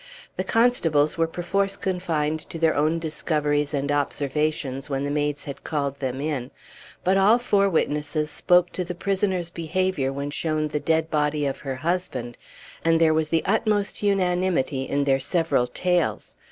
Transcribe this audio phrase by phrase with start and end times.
[0.35, 5.63] The constables were perforce confined to their own discoveries and observations when the maids had
[5.63, 6.49] called them in.
[7.03, 11.59] But all four witnesses spoke to the prisoner's behavior when shown the dead body of
[11.59, 12.35] her husband,
[12.83, 16.35] and there was the utmost unanimity in their several tales.